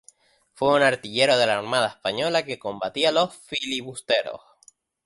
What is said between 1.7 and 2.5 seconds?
Española